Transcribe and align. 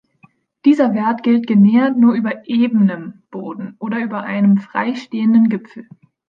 Dieser 0.65 0.95
Wert 0.95 1.21
gilt 1.21 1.45
genähert 1.45 1.95
nur 1.95 2.15
über 2.15 2.47
"ebenem" 2.49 3.21
Boden 3.29 3.75
oder 3.77 3.99
über 3.99 4.21
einem 4.23 4.57
frei 4.57 4.95
stehenden 4.95 5.47
Gipfel. 5.47 5.87